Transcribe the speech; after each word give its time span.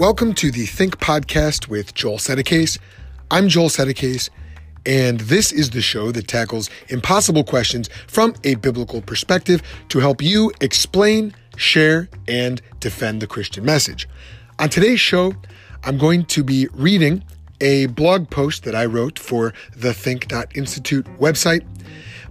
Welcome 0.00 0.32
to 0.36 0.50
the 0.50 0.64
Think 0.64 0.98
Podcast 0.98 1.68
with 1.68 1.92
Joel 1.92 2.16
Settecase. 2.16 2.78
I'm 3.30 3.50
Joel 3.50 3.68
Settecase, 3.68 4.30
and 4.86 5.20
this 5.20 5.52
is 5.52 5.68
the 5.68 5.82
show 5.82 6.10
that 6.12 6.26
tackles 6.26 6.70
impossible 6.88 7.44
questions 7.44 7.90
from 8.06 8.34
a 8.42 8.54
biblical 8.54 9.02
perspective 9.02 9.62
to 9.90 9.98
help 9.98 10.22
you 10.22 10.52
explain, 10.62 11.34
share, 11.58 12.08
and 12.26 12.62
defend 12.80 13.20
the 13.20 13.26
Christian 13.26 13.62
message. 13.62 14.08
On 14.58 14.70
today's 14.70 15.00
show, 15.00 15.34
I'm 15.84 15.98
going 15.98 16.24
to 16.24 16.42
be 16.42 16.66
reading 16.72 17.22
a 17.60 17.84
blog 17.88 18.30
post 18.30 18.64
that 18.64 18.74
I 18.74 18.86
wrote 18.86 19.18
for 19.18 19.52
the 19.76 19.92
Think.Institute 19.92 21.04
website. 21.18 21.66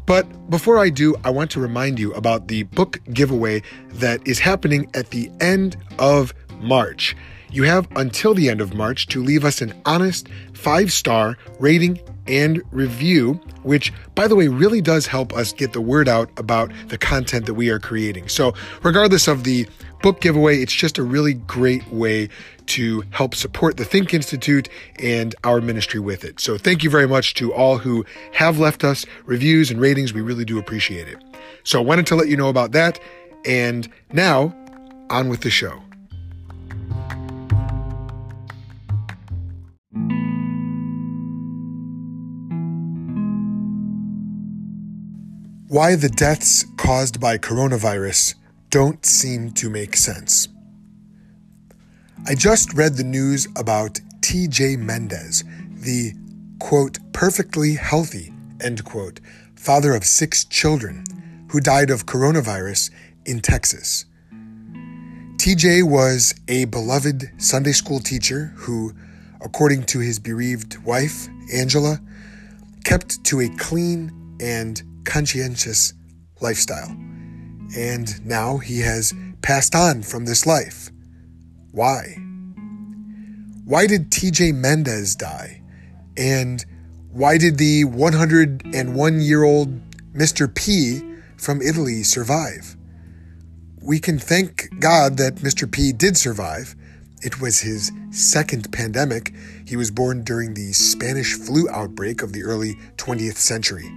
But 0.08 0.50
before 0.50 0.80
I 0.80 0.90
do, 0.90 1.16
I 1.24 1.30
want 1.30 1.52
to 1.52 1.60
remind 1.60 2.00
you 2.00 2.14
about 2.16 2.48
the 2.48 2.64
book 2.64 2.98
giveaway 3.14 3.62
that 3.90 4.28
is 4.28 4.40
happening 4.40 4.90
at 4.96 5.12
the 5.12 5.30
end 5.40 5.78
of 6.00 6.34
March. 6.62 7.16
You 7.52 7.64
have 7.64 7.88
until 7.96 8.34
the 8.34 8.50
end 8.50 8.62
of 8.62 8.74
March 8.74 9.08
to 9.08 9.24
leave 9.24 9.44
us 9.44 9.62
an 9.62 9.74
honest 9.86 10.28
five 10.54 10.92
star 10.92 11.38
rating 11.60 12.00
and 12.28 12.62
review, 12.72 13.34
which, 13.64 13.92
by 14.14 14.28
the 14.28 14.36
way, 14.36 14.48
really 14.48 14.82
does 14.82 15.08
help 15.08 15.34
us 15.34 15.52
get 15.52 15.74
the 15.74 15.82
word 15.82 16.08
out 16.08 16.30
about 16.38 16.72
the 16.88 16.98
content 16.98 17.48
that 17.48 17.56
we 17.56 17.70
are 17.70 17.80
creating. 17.80 18.28
So, 18.28 18.54
regardless 18.84 19.28
of 19.28 19.44
the 19.44 19.68
book 20.04 20.22
giveaway, 20.22 20.62
it's 20.62 20.74
just 20.74 21.00
a 21.00 21.04
really 21.04 21.34
great 21.34 21.86
way 21.92 22.30
to 22.68 23.04
help 23.10 23.34
support 23.34 23.78
the 23.78 23.86
Think 23.86 24.14
Institute 24.14 24.70
and 25.00 25.34
our 25.44 25.60
ministry 25.60 26.00
with 26.00 26.24
it. 26.24 26.40
So, 26.40 26.58
thank 26.58 26.84
you 26.84 26.90
very 26.90 27.08
much 27.08 27.34
to 27.36 27.52
all 27.52 27.80
who 27.80 28.06
have 28.34 28.60
left 28.60 28.84
us 28.84 29.08
reviews 29.26 29.72
and 29.72 29.82
ratings. 29.82 30.14
We 30.14 30.22
really 30.22 30.46
do 30.46 30.60
appreciate 30.60 31.08
it. 31.08 31.18
So, 31.64 31.80
I 31.80 31.84
wanted 31.84 32.06
to 32.08 32.16
let 32.16 32.28
you 32.28 32.38
know 32.38 32.50
about 32.50 32.74
that. 32.74 33.00
And 33.44 33.90
now, 34.14 34.56
on 35.10 35.30
with 35.30 35.42
the 35.42 35.50
show. 35.50 35.82
Why 45.70 45.96
the 45.96 46.10
deaths 46.10 46.66
caused 46.78 47.20
by 47.20 47.38
coronavirus 47.38 48.34
don't 48.72 49.06
seem 49.06 49.52
to 49.52 49.70
make 49.70 49.96
sense. 49.96 50.48
I 52.26 52.34
just 52.34 52.74
read 52.74 52.96
the 52.96 53.04
news 53.04 53.48
about 53.56 54.00
TJ 54.22 54.80
Mendez, 54.80 55.44
the 55.70 56.14
quote, 56.58 56.98
perfectly 57.14 57.76
healthy, 57.76 58.34
end 58.60 58.84
quote, 58.84 59.20
father 59.56 59.94
of 59.94 60.06
six 60.06 60.44
children 60.44 61.04
who 61.52 61.60
died 61.60 61.92
of 61.92 62.08
coronavirus 62.08 62.90
in 63.28 63.40
Texas. 63.40 64.06
TJ 65.36 65.84
was 65.84 66.34
a 66.48 66.66
beloved 66.66 67.30
Sunday 67.38 67.74
school 67.74 68.00
teacher 68.00 68.54
who, 68.56 68.96
according 69.40 69.84
to 69.84 70.00
his 70.00 70.18
bereaved 70.18 70.80
wife, 70.80 71.28
Angela, 71.54 72.02
kept 72.84 73.24
to 73.26 73.42
a 73.42 73.50
clean 73.50 74.36
and 74.40 74.82
conscientious 75.10 75.94
lifestyle. 76.40 76.96
And 77.76 78.24
now 78.26 78.58
he 78.58 78.82
has 78.82 79.14
passed 79.42 79.74
on 79.74 80.04
from 80.04 80.26
this 80.26 80.46
life. 80.46 80.92
Why? 81.72 82.16
Why 83.66 83.88
did 83.88 84.12
TJ 84.12 84.54
Mendez 84.54 85.16
die? 85.16 85.62
And 86.16 86.64
why 87.12 87.38
did 87.38 87.58
the 87.58 87.86
101 87.86 89.22
year 89.22 89.44
old 89.44 89.82
Mr. 90.14 90.54
P 90.54 91.02
from 91.38 91.62
Italy 91.62 92.04
survive? 92.04 92.76
We 93.82 94.00
can 94.00 94.20
thank 94.20 94.80
God 94.80 95.18
that 95.18 95.36
Mr. 95.36 95.72
P 95.72 95.92
did 95.92 96.18
survive. 96.18 96.76
It 97.22 97.42
was 97.42 97.60
his 97.60 97.92
second 98.12 98.72
pandemic. 98.72 99.34
He 99.66 99.76
was 99.76 99.90
born 99.90 100.24
during 100.24 100.54
the 100.54 100.72
Spanish 100.74 101.34
flu 101.34 101.68
outbreak 101.70 102.22
of 102.22 102.34
the 102.34 102.44
early 102.44 102.76
20th 102.98 103.38
century. 103.38 103.90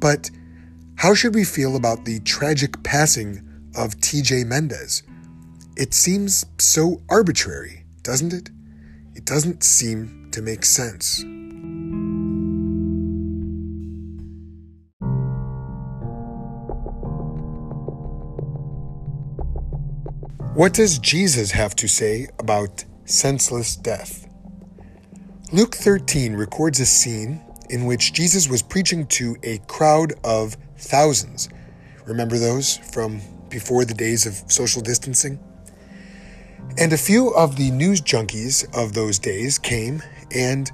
But 0.00 0.30
how 0.96 1.14
should 1.14 1.34
we 1.34 1.44
feel 1.44 1.76
about 1.76 2.04
the 2.04 2.20
tragic 2.20 2.82
passing 2.82 3.42
of 3.76 3.96
TJ 3.96 4.46
Mendez? 4.46 5.02
It 5.76 5.94
seems 5.94 6.44
so 6.58 7.02
arbitrary, 7.08 7.84
doesn't 8.02 8.32
it? 8.32 8.50
It 9.14 9.24
doesn't 9.24 9.62
seem 9.62 10.28
to 10.32 10.42
make 10.42 10.64
sense. 10.64 11.24
What 20.54 20.74
does 20.74 20.98
Jesus 20.98 21.52
have 21.52 21.76
to 21.76 21.86
say 21.86 22.26
about 22.40 22.84
senseless 23.04 23.76
death? 23.76 24.28
Luke 25.52 25.76
13 25.76 26.34
records 26.34 26.80
a 26.80 26.86
scene 26.86 27.40
in 27.70 27.84
which 27.84 28.12
Jesus 28.12 28.48
was 28.48 28.62
preaching 28.62 29.06
to 29.06 29.36
a 29.42 29.58
crowd 29.66 30.14
of 30.24 30.56
thousands. 30.76 31.48
Remember 32.06 32.38
those 32.38 32.76
from 32.76 33.20
before 33.48 33.84
the 33.84 33.94
days 33.94 34.26
of 34.26 34.50
social 34.50 34.82
distancing? 34.82 35.38
And 36.78 36.92
a 36.92 36.98
few 36.98 37.30
of 37.30 37.56
the 37.56 37.70
news 37.70 38.00
junkies 38.00 38.66
of 38.76 38.92
those 38.92 39.18
days 39.18 39.58
came 39.58 40.02
and, 40.34 40.70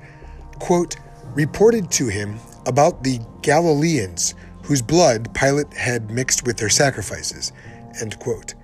quote, 0.58 0.96
reported 1.34 1.90
to 1.92 2.08
him 2.08 2.38
about 2.66 3.02
the 3.02 3.20
Galileans 3.42 4.34
whose 4.64 4.82
blood 4.82 5.34
Pilate 5.34 5.72
had 5.74 6.10
mixed 6.10 6.46
with 6.46 6.56
their 6.56 6.70
sacrifices, 6.70 7.52
end 8.00 8.18
quote. 8.18 8.54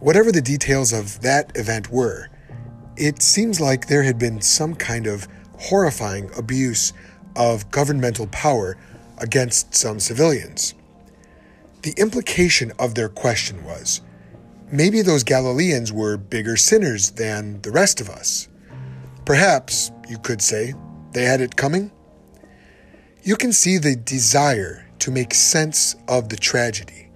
Whatever 0.00 0.32
the 0.32 0.40
details 0.40 0.92
of 0.92 1.20
that 1.20 1.56
event 1.56 1.90
were, 1.90 2.28
it 2.96 3.22
seems 3.22 3.60
like 3.60 3.86
there 3.86 4.02
had 4.02 4.18
been 4.18 4.40
some 4.40 4.74
kind 4.74 5.06
of 5.06 5.28
horrifying 5.58 6.30
abuse 6.36 6.92
of 7.36 7.70
governmental 7.70 8.26
power 8.28 8.76
against 9.18 9.74
some 9.74 10.00
civilians. 10.00 10.74
The 11.82 11.94
implication 11.96 12.72
of 12.78 12.94
their 12.94 13.08
question 13.08 13.64
was 13.64 14.00
maybe 14.70 15.02
those 15.02 15.24
Galileans 15.24 15.92
were 15.92 16.16
bigger 16.16 16.56
sinners 16.56 17.10
than 17.12 17.60
the 17.62 17.70
rest 17.70 18.00
of 18.00 18.08
us. 18.08 18.48
Perhaps, 19.24 19.90
you 20.08 20.18
could 20.18 20.42
say, 20.42 20.74
they 21.12 21.24
had 21.24 21.40
it 21.40 21.56
coming. 21.56 21.90
You 23.22 23.36
can 23.36 23.52
see 23.52 23.78
the 23.78 23.94
desire 23.96 24.88
to 25.00 25.10
make 25.10 25.34
sense 25.34 25.94
of 26.08 26.28
the 26.28 26.36
tragedy. 26.36 27.08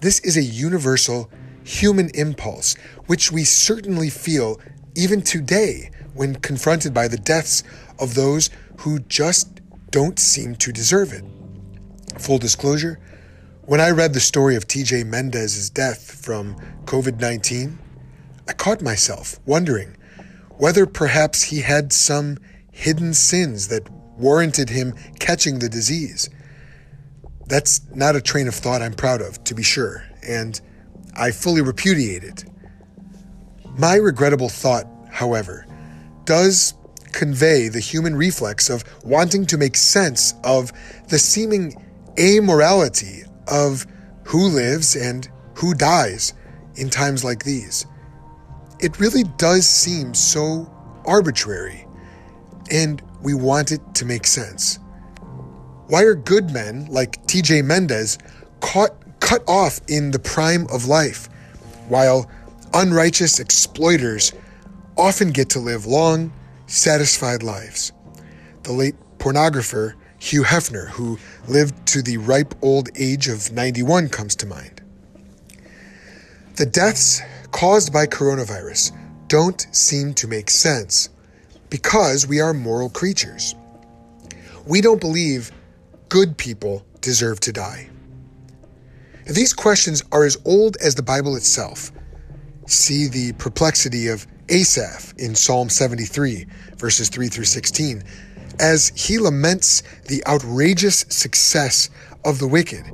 This 0.00 0.20
is 0.20 0.36
a 0.36 0.42
universal 0.42 1.30
human 1.64 2.10
impulse, 2.14 2.74
which 3.06 3.32
we 3.32 3.44
certainly 3.44 4.10
feel 4.10 4.60
even 4.94 5.22
today 5.22 5.90
when 6.14 6.36
confronted 6.36 6.94
by 6.94 7.08
the 7.08 7.16
deaths 7.16 7.64
of 7.98 8.14
those 8.14 8.50
who 8.78 9.00
just 9.00 9.60
don't 9.90 10.18
seem 10.18 10.56
to 10.56 10.72
deserve 10.72 11.12
it. 11.12 11.24
Full 12.18 12.38
disclosure, 12.38 12.98
when 13.62 13.80
I 13.80 13.90
read 13.90 14.12
the 14.12 14.20
story 14.20 14.56
of 14.56 14.66
TJ 14.66 15.06
Mendez's 15.06 15.70
death 15.70 16.22
from 16.22 16.56
COVID 16.84 17.18
19, 17.18 17.78
I 18.46 18.52
caught 18.52 18.82
myself 18.82 19.40
wondering 19.46 19.96
whether 20.58 20.86
perhaps 20.86 21.42
he 21.42 21.60
had 21.60 21.92
some 21.92 22.38
hidden 22.70 23.14
sins 23.14 23.68
that 23.68 23.88
warranted 24.18 24.68
him 24.68 24.94
catching 25.18 25.58
the 25.58 25.68
disease. 25.68 26.28
That's 27.46 27.80
not 27.94 28.16
a 28.16 28.20
train 28.20 28.48
of 28.48 28.54
thought 28.54 28.82
I'm 28.82 28.94
proud 28.94 29.20
of, 29.20 29.42
to 29.44 29.54
be 29.54 29.62
sure, 29.62 30.04
and 30.26 30.60
I 31.16 31.30
fully 31.30 31.62
repudiate 31.62 32.24
it. 32.24 32.44
My 33.78 33.96
regrettable 33.96 34.48
thought, 34.48 34.86
however, 35.10 35.66
does 36.24 36.74
convey 37.14 37.68
the 37.68 37.80
human 37.80 38.16
reflex 38.16 38.68
of 38.68 38.84
wanting 39.04 39.46
to 39.46 39.56
make 39.56 39.76
sense 39.76 40.34
of 40.42 40.72
the 41.08 41.18
seeming 41.18 41.72
amorality 42.16 43.26
of 43.48 43.86
who 44.24 44.48
lives 44.48 44.96
and 44.96 45.28
who 45.54 45.74
dies 45.74 46.34
in 46.74 46.90
times 46.90 47.24
like 47.24 47.44
these. 47.44 47.86
It 48.80 48.98
really 48.98 49.22
does 49.38 49.68
seem 49.68 50.12
so 50.12 50.70
arbitrary, 51.06 51.86
and 52.70 53.00
we 53.22 53.34
want 53.34 53.70
it 53.70 53.80
to 53.94 54.04
make 54.04 54.26
sense. 54.26 54.78
Why 55.86 56.02
are 56.02 56.14
good 56.14 56.50
men 56.50 56.86
like 56.86 57.24
TJ 57.26 57.64
Mendez 57.64 58.18
caught 58.60 58.94
cut 59.20 59.42
off 59.48 59.80
in 59.88 60.10
the 60.10 60.18
prime 60.18 60.66
of 60.72 60.86
life, 60.86 61.28
while 61.88 62.28
unrighteous 62.74 63.38
exploiters 63.38 64.32
often 64.96 65.30
get 65.30 65.48
to 65.50 65.60
live 65.60 65.86
long, 65.86 66.32
satisfied 66.66 67.42
lives. 67.42 67.92
The 68.62 68.72
late 68.72 68.94
pornographer 69.18 69.94
Hugh 70.18 70.42
Hefner, 70.42 70.88
who 70.88 71.18
lived 71.48 71.86
to 71.88 72.00
the 72.00 72.16
ripe 72.16 72.54
old 72.62 72.88
age 72.96 73.28
of 73.28 73.52
91, 73.52 74.08
comes 74.08 74.34
to 74.36 74.46
mind. 74.46 74.80
The 76.56 76.66
deaths 76.66 77.20
caused 77.50 77.92
by 77.92 78.06
coronavirus 78.06 78.92
don't 79.28 79.66
seem 79.70 80.14
to 80.14 80.28
make 80.28 80.48
sense 80.48 81.10
because 81.68 82.26
we 82.26 82.40
are 82.40 82.54
moral 82.54 82.88
creatures. 82.88 83.54
We 84.66 84.80
don't 84.80 85.00
believe 85.00 85.50
good 86.08 86.38
people 86.38 86.86
deserve 87.00 87.40
to 87.40 87.52
die. 87.52 87.90
These 89.26 89.52
questions 89.52 90.02
are 90.12 90.24
as 90.24 90.38
old 90.44 90.76
as 90.76 90.94
the 90.94 91.02
Bible 91.02 91.36
itself. 91.36 91.92
See 92.66 93.08
the 93.08 93.32
perplexity 93.34 94.08
of 94.08 94.26
Asaph 94.48 95.14
in 95.18 95.34
Psalm 95.34 95.68
73, 95.68 96.46
verses 96.76 97.08
3 97.08 97.28
through 97.28 97.44
16, 97.44 98.02
as 98.60 98.92
he 98.94 99.18
laments 99.18 99.82
the 100.08 100.24
outrageous 100.26 101.04
success 101.08 101.90
of 102.24 102.38
the 102.38 102.48
wicked 102.48 102.84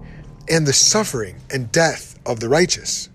and 0.48 0.66
the 0.66 0.72
suffering 0.72 1.36
and 1.50 1.70
death 1.72 2.18
of 2.26 2.40
the 2.40 2.48
righteous. 2.48 3.08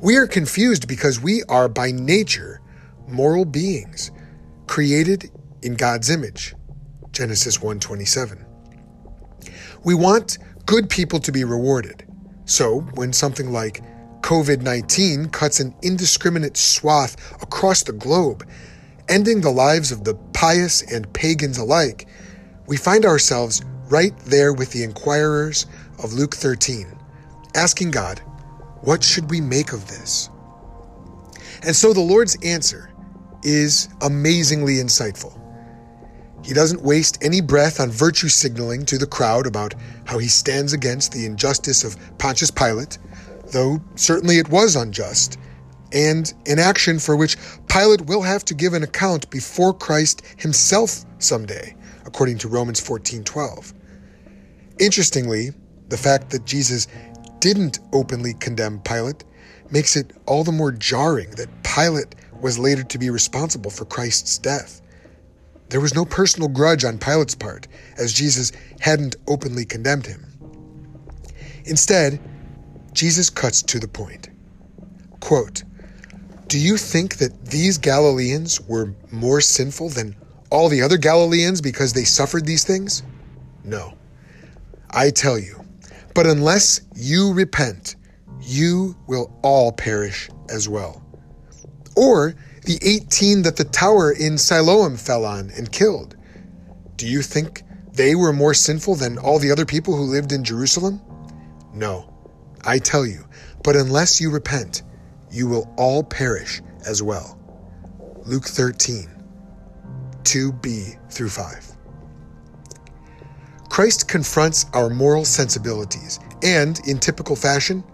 We 0.00 0.16
are 0.16 0.26
confused 0.26 0.88
because 0.88 1.20
we 1.20 1.42
are 1.44 1.68
by 1.68 1.90
nature 1.90 2.60
moral 3.08 3.44
beings 3.44 4.10
created 4.66 5.30
in 5.62 5.74
God's 5.74 6.10
image. 6.10 6.54
Genesis 7.12 7.62
1:27. 7.62 8.44
We 9.84 9.94
want 9.94 10.38
good 10.66 10.90
people 10.90 11.20
to 11.20 11.32
be 11.32 11.44
rewarded. 11.44 12.04
So, 12.44 12.80
when 12.94 13.12
something 13.12 13.52
like 13.52 13.82
COVID 14.26 14.60
19 14.60 15.28
cuts 15.28 15.60
an 15.60 15.72
indiscriminate 15.82 16.56
swath 16.56 17.14
across 17.40 17.84
the 17.84 17.92
globe, 17.92 18.44
ending 19.08 19.40
the 19.40 19.52
lives 19.52 19.92
of 19.92 20.02
the 20.02 20.16
pious 20.32 20.82
and 20.82 21.10
pagans 21.12 21.58
alike, 21.58 22.08
we 22.66 22.76
find 22.76 23.06
ourselves 23.06 23.62
right 23.88 24.18
there 24.24 24.52
with 24.52 24.72
the 24.72 24.82
inquirers 24.82 25.66
of 26.02 26.12
Luke 26.12 26.34
13, 26.34 26.88
asking 27.54 27.92
God, 27.92 28.18
What 28.80 29.04
should 29.04 29.30
we 29.30 29.40
make 29.40 29.72
of 29.72 29.86
this? 29.86 30.28
And 31.62 31.76
so 31.76 31.92
the 31.92 32.00
Lord's 32.00 32.36
answer 32.42 32.90
is 33.44 33.88
amazingly 34.02 34.78
insightful. 34.78 35.40
He 36.44 36.52
doesn't 36.52 36.82
waste 36.82 37.22
any 37.22 37.40
breath 37.40 37.78
on 37.78 37.92
virtue 37.92 38.28
signaling 38.28 38.86
to 38.86 38.98
the 38.98 39.06
crowd 39.06 39.46
about 39.46 39.76
how 40.04 40.18
he 40.18 40.26
stands 40.26 40.72
against 40.72 41.12
the 41.12 41.26
injustice 41.26 41.84
of 41.84 41.96
Pontius 42.18 42.50
Pilate, 42.50 42.98
though 43.52 43.80
certainly 43.94 44.38
it 44.38 44.48
was 44.48 44.76
unjust, 44.76 45.38
and 45.92 46.32
an 46.46 46.58
action 46.58 46.98
for 46.98 47.16
which 47.16 47.36
Pilate 47.68 48.06
will 48.06 48.22
have 48.22 48.44
to 48.46 48.54
give 48.54 48.74
an 48.74 48.82
account 48.82 49.30
before 49.30 49.72
Christ 49.72 50.22
himself 50.36 51.04
someday, 51.18 51.74
according 52.04 52.38
to 52.38 52.48
Romans 52.48 52.80
14:12. 52.80 53.72
Interestingly, 54.78 55.52
the 55.88 55.96
fact 55.96 56.30
that 56.30 56.44
Jesus 56.44 56.88
didn't 57.38 57.78
openly 57.92 58.34
condemn 58.34 58.80
Pilate 58.80 59.24
makes 59.70 59.96
it 59.96 60.12
all 60.26 60.44
the 60.44 60.52
more 60.52 60.72
jarring 60.72 61.30
that 61.32 61.62
Pilate 61.62 62.14
was 62.40 62.58
later 62.58 62.82
to 62.82 62.98
be 62.98 63.10
responsible 63.10 63.70
for 63.70 63.84
Christ's 63.84 64.38
death. 64.38 64.82
There 65.68 65.80
was 65.80 65.94
no 65.94 66.04
personal 66.04 66.48
grudge 66.48 66.84
on 66.84 66.98
Pilate's 66.98 67.34
part, 67.34 67.66
as 67.96 68.12
Jesus 68.12 68.52
hadn't 68.80 69.16
openly 69.26 69.64
condemned 69.64 70.06
him. 70.06 70.24
Instead, 71.64 72.20
Jesus 72.96 73.28
cuts 73.28 73.60
to 73.60 73.78
the 73.78 73.86
point. 73.86 74.30
Quote, 75.20 75.64
Do 76.46 76.58
you 76.58 76.78
think 76.78 77.16
that 77.16 77.44
these 77.44 77.76
Galileans 77.76 78.62
were 78.62 78.94
more 79.12 79.42
sinful 79.42 79.90
than 79.90 80.16
all 80.50 80.70
the 80.70 80.80
other 80.80 80.96
Galileans 80.96 81.60
because 81.60 81.92
they 81.92 82.04
suffered 82.04 82.46
these 82.46 82.64
things? 82.64 83.02
No. 83.64 83.92
I 84.90 85.10
tell 85.10 85.38
you, 85.38 85.62
but 86.14 86.26
unless 86.26 86.80
you 86.94 87.34
repent, 87.34 87.96
you 88.40 88.96
will 89.06 89.38
all 89.42 89.72
perish 89.72 90.30
as 90.48 90.66
well. 90.66 91.04
Or 91.96 92.34
the 92.62 92.78
18 92.80 93.42
that 93.42 93.56
the 93.56 93.64
tower 93.64 94.10
in 94.10 94.38
Siloam 94.38 94.96
fell 94.96 95.26
on 95.26 95.50
and 95.50 95.70
killed. 95.70 96.16
Do 96.96 97.06
you 97.06 97.20
think 97.20 97.62
they 97.92 98.14
were 98.14 98.32
more 98.32 98.54
sinful 98.54 98.94
than 98.94 99.18
all 99.18 99.38
the 99.38 99.50
other 99.50 99.66
people 99.66 99.94
who 99.94 100.04
lived 100.04 100.32
in 100.32 100.44
Jerusalem? 100.44 101.02
No, 101.74 102.15
I 102.66 102.78
tell 102.78 103.06
you, 103.06 103.24
but 103.62 103.76
unless 103.76 104.20
you 104.20 104.30
repent, 104.30 104.82
you 105.30 105.48
will 105.48 105.72
all 105.76 106.02
perish 106.02 106.60
as 106.86 107.02
well. 107.02 107.38
Luke 108.24 108.44
13, 108.44 109.08
2b 110.24 111.12
through 111.12 111.28
5. 111.28 111.76
Christ 113.68 114.08
confronts 114.08 114.66
our 114.72 114.90
moral 114.90 115.24
sensibilities, 115.24 116.18
and 116.42 116.80
in 116.86 116.98
typical 116.98 117.36
fashion, 117.36 117.84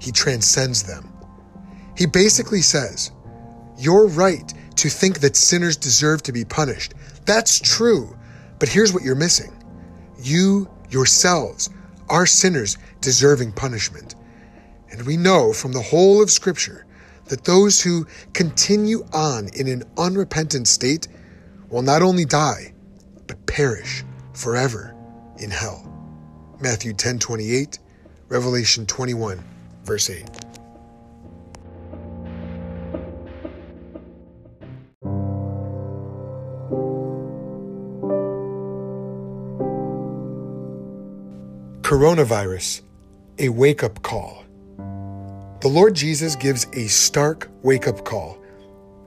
he 0.00 0.10
transcends 0.10 0.82
them. 0.82 1.12
He 1.96 2.06
basically 2.06 2.62
says, 2.62 3.12
you're 3.78 4.08
right 4.08 4.52
to 4.76 4.88
think 4.88 5.20
that 5.20 5.36
sinners 5.36 5.76
deserve 5.76 6.22
to 6.24 6.32
be 6.32 6.44
punished. 6.44 6.94
That's 7.24 7.60
true. 7.60 8.16
But 8.58 8.68
here's 8.68 8.92
what 8.92 9.02
you're 9.02 9.14
missing 9.14 9.52
you 10.18 10.68
yourselves 10.88 11.70
are 12.08 12.26
sinners 12.26 12.78
deserving 13.00 13.52
punishment. 13.52 14.14
And 14.90 15.06
we 15.06 15.16
know 15.16 15.52
from 15.52 15.72
the 15.72 15.82
whole 15.82 16.22
of 16.22 16.30
Scripture 16.30 16.86
that 17.26 17.44
those 17.44 17.82
who 17.82 18.06
continue 18.32 19.04
on 19.12 19.48
in 19.54 19.68
an 19.68 19.82
unrepentant 19.98 20.68
state 20.68 21.08
will 21.68 21.82
not 21.82 22.02
only 22.02 22.24
die, 22.24 22.72
but 23.26 23.46
perish 23.46 24.04
forever 24.32 24.94
in 25.38 25.50
hell. 25.50 25.92
Matthew 26.60 26.92
10 26.94 27.18
28, 27.18 27.78
Revelation 28.28 28.86
21, 28.86 29.44
verse 29.84 30.08
8. 30.10 30.24
Coronavirus, 41.82 42.82
a 43.38 43.48
wake 43.50 43.82
up 43.82 44.02
call. 44.02 44.44
The 45.60 45.68
Lord 45.68 45.94
Jesus 45.94 46.36
gives 46.36 46.66
a 46.72 46.86
stark 46.86 47.50
wake 47.62 47.86
up 47.86 48.04
call, 48.04 48.38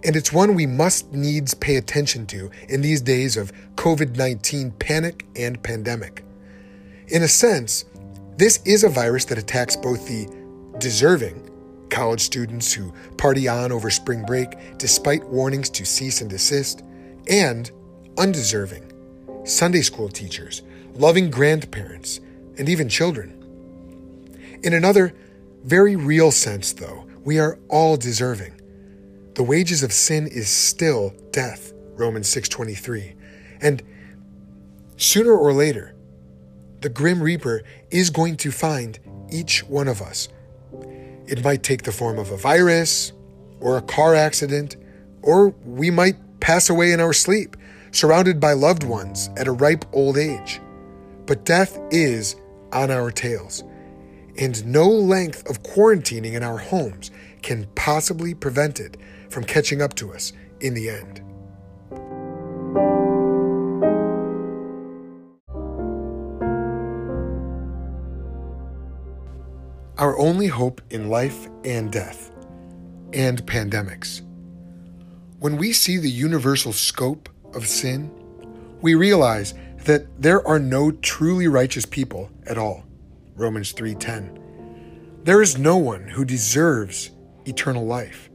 and 0.03 0.15
it's 0.15 0.31
one 0.31 0.55
we 0.55 0.65
must 0.65 1.11
needs 1.13 1.53
pay 1.53 1.77
attention 1.77 2.27
to 2.27 2.51
in 2.67 2.81
these 2.81 3.01
days 3.01 3.37
of 3.37 3.51
COVID 3.75 4.17
19 4.17 4.71
panic 4.71 5.25
and 5.35 5.61
pandemic. 5.63 6.23
In 7.07 7.23
a 7.23 7.27
sense, 7.27 7.85
this 8.37 8.59
is 8.65 8.83
a 8.83 8.89
virus 8.89 9.25
that 9.25 9.37
attacks 9.37 9.75
both 9.75 10.07
the 10.07 10.27
deserving, 10.77 11.49
college 11.89 12.21
students 12.21 12.71
who 12.71 12.93
party 13.17 13.47
on 13.47 13.71
over 13.71 13.89
spring 13.89 14.23
break 14.25 14.77
despite 14.77 15.27
warnings 15.27 15.69
to 15.71 15.85
cease 15.85 16.21
and 16.21 16.29
desist, 16.29 16.83
and 17.27 17.71
undeserving, 18.17 18.91
Sunday 19.43 19.81
school 19.81 20.07
teachers, 20.07 20.61
loving 20.93 21.31
grandparents, 21.31 22.19
and 22.57 22.69
even 22.69 22.87
children. 22.87 23.38
In 24.61 24.73
another, 24.73 25.13
very 25.63 25.95
real 25.95 26.31
sense, 26.31 26.73
though, 26.73 27.05
we 27.23 27.39
are 27.39 27.57
all 27.69 27.95
deserving. 27.95 28.59
The 29.35 29.43
wages 29.43 29.83
of 29.83 29.93
sin 29.93 30.27
is 30.27 30.49
still 30.49 31.13
death, 31.31 31.71
Romans 31.95 32.27
6:23. 32.27 33.15
And 33.61 33.81
sooner 34.97 35.33
or 35.33 35.53
later, 35.53 35.93
the 36.81 36.89
grim 36.89 37.21
reaper 37.21 37.61
is 37.89 38.09
going 38.09 38.35
to 38.37 38.51
find 38.51 38.99
each 39.29 39.63
one 39.63 39.87
of 39.87 40.01
us. 40.01 40.27
It 41.27 41.43
might 41.43 41.63
take 41.63 41.83
the 41.83 41.91
form 41.91 42.17
of 42.17 42.31
a 42.31 42.37
virus 42.37 43.11
or 43.61 43.77
a 43.77 43.81
car 43.81 44.15
accident, 44.15 44.75
or 45.21 45.49
we 45.65 45.91
might 45.91 46.15
pass 46.39 46.69
away 46.69 46.91
in 46.91 46.99
our 46.99 47.13
sleep, 47.13 47.55
surrounded 47.91 48.39
by 48.39 48.53
loved 48.53 48.83
ones 48.83 49.29
at 49.37 49.47
a 49.47 49.51
ripe 49.51 49.85
old 49.93 50.17
age. 50.17 50.59
But 51.25 51.45
death 51.45 51.79
is 51.91 52.35
on 52.71 52.91
our 52.91 53.11
tails, 53.11 53.63
and 54.37 54.65
no 54.65 54.87
length 54.87 55.49
of 55.49 55.63
quarantining 55.63 56.33
in 56.33 56.43
our 56.43 56.57
homes 56.57 57.11
can 57.41 57.67
possibly 57.75 58.33
prevent 58.33 58.79
it 58.79 58.97
from 59.29 59.43
catching 59.43 59.81
up 59.81 59.93
to 59.95 60.13
us 60.13 60.33
in 60.59 60.73
the 60.73 60.89
end. 60.89 61.21
Our 69.97 70.17
only 70.17 70.47
hope 70.47 70.81
in 70.89 71.09
life 71.09 71.49
and 71.65 71.91
death, 71.91 72.31
and 73.11 73.45
pandemics. 73.45 74.21
When 75.39 75.57
we 75.57 75.73
see 75.73 75.97
the 75.97 76.09
universal 76.09 76.71
scope 76.71 77.27
of 77.53 77.67
sin, 77.67 78.09
we 78.81 78.95
realize 78.95 79.53
that 79.85 80.21
there 80.21 80.45
are 80.47 80.59
no 80.59 80.91
truly 80.91 81.47
righteous 81.47 81.85
people 81.85 82.29
at 82.45 82.57
all. 82.57 82.85
Romans 83.39 83.71
3:10. 83.71 84.37
There 85.23 85.41
is 85.41 85.57
no 85.57 85.77
one 85.77 86.07
who 86.09 86.25
deserves 86.25 87.11
eternal 87.45 87.85
life. 87.85 88.29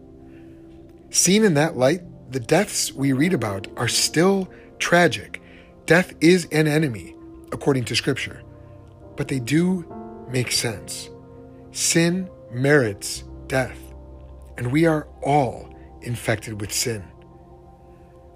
Seen 1.11 1.45
in 1.45 1.55
that 1.55 1.77
light, 1.77 2.03
the 2.31 2.41
deaths 2.41 2.93
we 2.93 3.13
read 3.13 3.33
about 3.33 3.69
are 3.77 3.89
still 3.89 4.49
tragic. 4.79 5.41
Death 5.87 6.15
is 6.21 6.47
an 6.51 6.67
enemy, 6.67 7.15
according 7.53 7.85
to 7.85 7.95
Scripture, 7.95 8.43
but 9.17 9.29
they 9.29 9.39
do 9.39 9.85
make 10.31 10.51
sense. 10.51 11.11
Sin 11.71 12.29
merits 12.51 13.25
death, 13.47 13.79
and 14.57 14.73
we 14.73 14.87
are 14.87 15.07
all 15.23 15.69
infected 16.03 16.61
with 16.61 16.73
sin. 16.73 17.05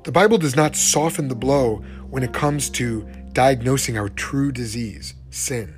The 0.05 0.13
Bible 0.13 0.39
does 0.39 0.57
not 0.57 0.77
soften 0.77 1.29
the 1.29 1.35
blow 1.35 1.83
when 2.11 2.23
it 2.23 2.33
comes 2.33 2.71
to 2.71 3.07
diagnosing 3.33 3.99
our 3.99 4.09
true 4.09 4.53
disease, 4.53 5.15
sin, 5.31 5.75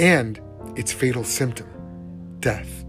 and 0.00 0.40
its 0.76 0.92
fatal 0.92 1.22
symptom, 1.22 1.68
death. 2.40 2.84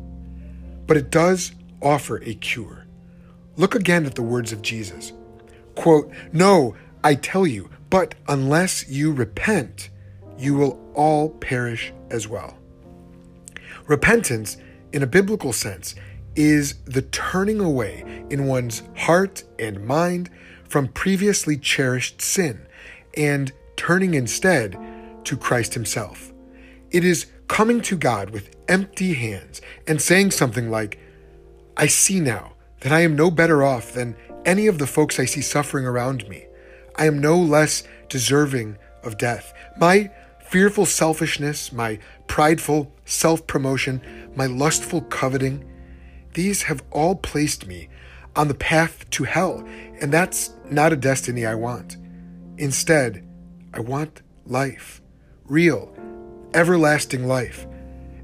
But 0.88 0.98
it 0.98 1.12
does 1.12 1.52
offer 1.82 2.24
a 2.24 2.34
cure. 2.34 2.88
Look 3.58 3.76
again 3.76 4.06
at 4.06 4.16
the 4.16 4.24
words 4.24 4.54
of 4.54 4.62
Jesus. 4.62 5.12
Quote, 5.76 6.10
No, 6.32 6.76
I 7.04 7.16
tell 7.16 7.46
you, 7.46 7.70
but 7.90 8.16
unless 8.28 8.90
you 8.90 9.12
repent, 9.12 9.90
you 10.38 10.56
will 10.56 10.80
all 10.96 11.30
perish 11.30 11.92
as 12.10 12.28
well. 12.28 12.58
Repentance, 13.88 14.58
in 14.94 15.04
a 15.04 15.08
biblical 15.08 15.52
sense, 15.52 15.96
is 16.36 16.76
the 16.86 17.02
turning 17.02 17.60
away 17.60 18.26
in 18.30 18.48
one's 18.48 18.84
heart 18.96 19.44
and 19.60 19.86
mind 19.86 20.30
from 20.64 20.88
previously 20.88 21.58
cherished 21.58 22.22
sin 22.22 22.66
and 23.18 23.52
turning 23.76 24.14
instead 24.14 24.80
to 25.26 25.36
Christ 25.36 25.74
Himself. 25.74 26.31
It 26.92 27.06
is 27.06 27.28
coming 27.48 27.82
to 27.82 27.98
God 27.98 28.30
with 28.32 28.56
empty 28.68 29.14
hands 29.14 29.62
and 29.88 30.02
saying 30.02 30.32
something 30.32 30.70
like, 30.70 31.00
I 31.78 31.88
see 31.88 32.20
now 32.20 32.54
that 32.82 32.92
I 32.92 33.02
am 33.02 33.16
no 33.16 33.32
better 33.32 33.64
off 33.64 33.94
than 33.94 34.16
any 34.46 34.68
of 34.68 34.78
the 34.78 34.88
folks 34.88 35.20
I 35.20 35.26
see 35.26 35.42
suffering 35.42 35.86
around 35.86 36.28
me. 36.28 36.48
I 36.96 37.06
am 37.06 37.20
no 37.20 37.38
less 37.38 37.84
deserving 38.10 38.78
of 39.04 39.18
death. 39.18 39.54
My 39.78 40.12
fearful 40.44 40.86
selfishness, 40.86 41.72
my 41.72 42.00
prideful 42.28 42.92
self 43.06 43.48
promotion, 43.48 44.02
my 44.36 44.46
lustful 44.46 45.02
coveting, 45.02 45.66
these 46.34 46.64
have 46.64 46.84
all 46.92 47.16
placed 47.16 47.68
me 47.68 47.90
on 48.36 48.48
the 48.48 48.54
path 48.54 49.10
to 49.12 49.24
hell, 49.24 49.66
and 50.02 50.12
that's 50.12 50.54
not 50.70 50.94
a 50.94 50.98
destiny 50.98 51.46
I 51.46 51.56
want. 51.56 51.98
Instead, 52.58 53.28
I 53.74 53.80
want 53.80 54.22
life, 54.46 55.02
real, 55.46 55.94
everlasting 56.54 57.28
life. 57.28 57.66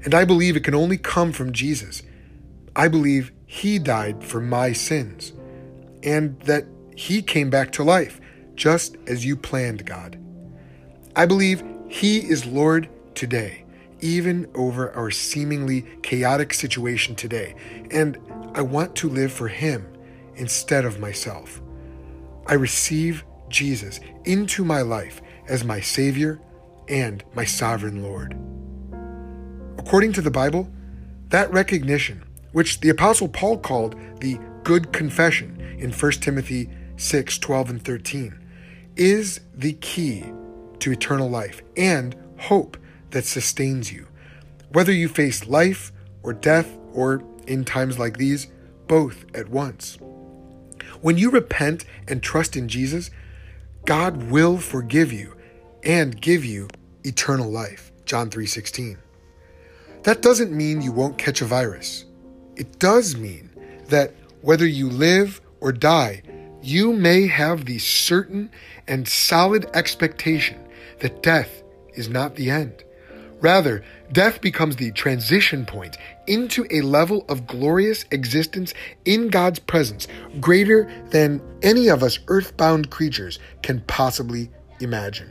And 0.04 0.14
I 0.14 0.24
believe 0.24 0.56
it 0.56 0.64
can 0.64 0.74
only 0.74 0.98
come 0.98 1.32
from 1.32 1.52
Jesus. 1.52 2.02
I 2.76 2.88
believe 2.88 3.32
He 3.46 3.78
died 3.78 4.22
for 4.22 4.40
my 4.40 4.72
sins, 4.72 5.32
and 6.02 6.38
that 6.42 6.66
He 6.96 7.22
came 7.22 7.50
back 7.50 7.72
to 7.72 7.84
life, 7.84 8.20
just 8.54 8.96
as 9.06 9.24
you 9.24 9.36
planned, 9.36 9.84
God. 9.84 10.18
I 11.16 11.26
believe 11.26 11.62
He 11.88 12.18
is 12.18 12.46
Lord 12.46 12.88
today 13.14 13.64
even 14.00 14.48
over 14.54 14.92
our 14.92 15.10
seemingly 15.10 15.84
chaotic 16.02 16.54
situation 16.54 17.14
today, 17.14 17.54
and 17.90 18.18
I 18.54 18.62
want 18.62 18.94
to 18.96 19.08
live 19.08 19.32
for 19.32 19.48
Him 19.48 19.86
instead 20.36 20.84
of 20.84 21.00
myself. 21.00 21.60
I 22.46 22.54
receive 22.54 23.24
Jesus 23.48 24.00
into 24.24 24.64
my 24.64 24.82
life 24.82 25.20
as 25.48 25.64
my 25.64 25.80
Savior 25.80 26.40
and 26.88 27.24
my 27.34 27.44
sovereign 27.44 28.02
Lord. 28.02 28.36
According 29.78 30.12
to 30.14 30.22
the 30.22 30.30
Bible, 30.30 30.70
that 31.28 31.52
recognition, 31.52 32.24
which 32.52 32.80
the 32.80 32.88
Apostle 32.88 33.28
Paul 33.28 33.58
called 33.58 33.94
the 34.20 34.38
good 34.64 34.92
confession 34.92 35.60
in 35.78 35.92
1 35.92 36.12
Timothy 36.12 36.70
6 36.96 37.38
12 37.38 37.70
and 37.70 37.84
13, 37.84 38.38
is 38.96 39.40
the 39.54 39.74
key 39.74 40.24
to 40.80 40.92
eternal 40.92 41.30
life 41.30 41.62
and 41.76 42.16
hope 42.38 42.76
that 43.10 43.24
sustains 43.24 43.92
you. 43.92 44.06
Whether 44.70 44.92
you 44.92 45.08
face 45.08 45.46
life 45.46 45.92
or 46.22 46.32
death, 46.32 46.76
or 46.92 47.22
in 47.46 47.64
times 47.64 47.98
like 47.98 48.18
these, 48.18 48.48
both 48.86 49.24
at 49.34 49.48
once. 49.48 49.98
When 51.00 51.16
you 51.16 51.30
repent 51.30 51.84
and 52.08 52.22
trust 52.22 52.56
in 52.56 52.68
Jesus, 52.68 53.10
God 53.84 54.30
will 54.30 54.58
forgive 54.58 55.12
you 55.12 55.34
and 55.84 56.20
give 56.20 56.44
you 56.44 56.68
eternal 57.04 57.50
life. 57.50 57.92
John 58.04 58.30
3:16. 58.30 58.98
That 60.04 60.22
doesn't 60.22 60.52
mean 60.52 60.82
you 60.82 60.92
won't 60.92 61.18
catch 61.18 61.40
a 61.40 61.44
virus. 61.44 62.04
It 62.56 62.78
does 62.78 63.16
mean 63.16 63.50
that 63.88 64.14
whether 64.40 64.66
you 64.66 64.88
live 64.88 65.40
or 65.60 65.72
die, 65.72 66.22
you 66.62 66.92
may 66.92 67.26
have 67.26 67.64
the 67.64 67.78
certain 67.78 68.50
and 68.86 69.08
solid 69.08 69.66
expectation 69.74 70.58
that 71.00 71.22
death 71.22 71.62
is 71.94 72.08
not 72.08 72.36
the 72.36 72.50
end. 72.50 72.84
Rather, 73.40 73.84
death 74.12 74.40
becomes 74.40 74.76
the 74.76 74.90
transition 74.92 75.64
point 75.64 75.96
into 76.26 76.66
a 76.70 76.80
level 76.80 77.24
of 77.28 77.46
glorious 77.46 78.04
existence 78.10 78.74
in 79.04 79.28
God's 79.28 79.60
presence 79.60 80.08
greater 80.40 80.90
than 81.10 81.40
any 81.62 81.88
of 81.88 82.02
us 82.02 82.18
earthbound 82.26 82.90
creatures 82.90 83.38
can 83.62 83.80
possibly 83.82 84.50
imagine. 84.80 85.30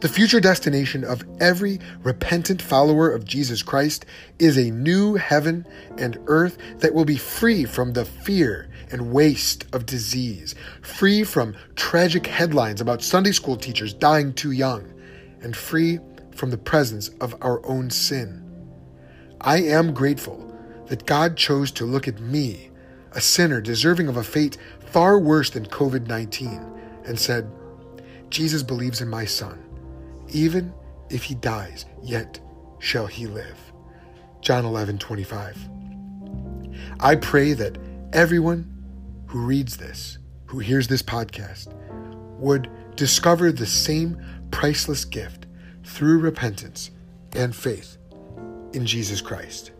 The 0.00 0.08
future 0.08 0.40
destination 0.40 1.04
of 1.04 1.24
every 1.40 1.80
repentant 2.02 2.62
follower 2.62 3.10
of 3.10 3.24
Jesus 3.24 3.62
Christ 3.62 4.06
is 4.38 4.56
a 4.56 4.70
new 4.70 5.14
heaven 5.14 5.66
and 5.96 6.18
earth 6.26 6.58
that 6.78 6.94
will 6.94 7.04
be 7.04 7.16
free 7.16 7.64
from 7.64 7.92
the 7.92 8.04
fear 8.04 8.68
and 8.90 9.12
waste 9.12 9.66
of 9.72 9.86
disease, 9.86 10.54
free 10.82 11.24
from 11.24 11.56
tragic 11.76 12.26
headlines 12.26 12.80
about 12.80 13.02
Sunday 13.02 13.32
school 13.32 13.56
teachers 13.56 13.92
dying 13.92 14.32
too 14.32 14.52
young, 14.52 14.92
and 15.42 15.56
free 15.56 15.98
from 16.30 16.50
the 16.50 16.58
presence 16.58 17.08
of 17.20 17.34
our 17.42 17.64
own 17.66 17.90
sin. 17.90 18.44
I 19.40 19.62
am 19.62 19.92
grateful 19.92 20.44
that 20.86 21.06
God 21.06 21.36
chose 21.36 21.70
to 21.72 21.84
look 21.84 22.08
at 22.08 22.20
me, 22.20 22.70
a 23.12 23.20
sinner 23.20 23.60
deserving 23.60 24.08
of 24.08 24.16
a 24.16 24.24
fate 24.24 24.56
far 24.86 25.18
worse 25.18 25.50
than 25.50 25.66
COVID 25.66 26.06
19, 26.06 26.64
and 27.04 27.18
said, 27.18 27.50
Jesus 28.30 28.62
believes 28.62 29.00
in 29.00 29.08
my 29.08 29.24
son. 29.24 29.67
Even 30.30 30.72
if 31.10 31.24
he 31.24 31.34
dies, 31.34 31.86
yet 32.02 32.40
shall 32.78 33.06
he 33.06 33.26
live. 33.26 33.58
John 34.40 34.64
11 34.64 34.98
25. 34.98 35.68
I 37.00 37.16
pray 37.16 37.52
that 37.54 37.78
everyone 38.12 38.74
who 39.26 39.40
reads 39.40 39.76
this, 39.76 40.18
who 40.46 40.58
hears 40.58 40.88
this 40.88 41.02
podcast, 41.02 41.74
would 42.38 42.70
discover 42.96 43.52
the 43.52 43.66
same 43.66 44.20
priceless 44.50 45.04
gift 45.04 45.46
through 45.84 46.18
repentance 46.18 46.90
and 47.32 47.54
faith 47.54 47.98
in 48.72 48.86
Jesus 48.86 49.20
Christ. 49.20 49.72